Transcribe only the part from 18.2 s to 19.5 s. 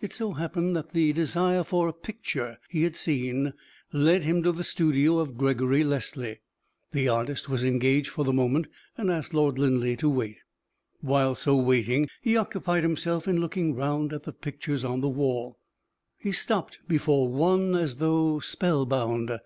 spell bound.